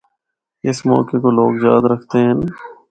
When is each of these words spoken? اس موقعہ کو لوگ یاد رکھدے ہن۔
اس 0.67 0.77
موقعہ 0.89 1.19
کو 1.23 1.29
لوگ 1.37 1.51
یاد 1.67 1.83
رکھدے 1.91 2.19
ہن۔ 2.27 2.37